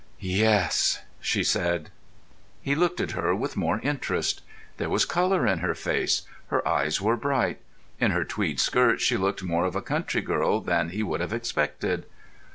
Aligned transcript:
"Yes," 0.19 1.03
she 1.19 1.43
said. 1.43 1.91
He 2.59 2.73
looked 2.73 2.99
at 2.99 3.11
her 3.11 3.35
with 3.35 3.55
more 3.55 3.79
interest. 3.81 4.41
There 4.77 4.89
was 4.89 5.05
colour 5.05 5.45
in 5.45 5.59
her 5.59 5.75
face; 5.75 6.23
her 6.47 6.67
eyes 6.67 6.99
were 6.99 7.15
bright; 7.15 7.59
in 7.99 8.09
her 8.09 8.23
tweed 8.23 8.59
skirt 8.59 8.99
she 8.99 9.15
looked 9.15 9.43
more 9.43 9.65
of 9.65 9.75
a 9.75 9.81
country 9.83 10.21
girl 10.21 10.59
than 10.59 10.89
he 10.89 11.03
would 11.03 11.21
have 11.21 11.33
expected. 11.33 12.05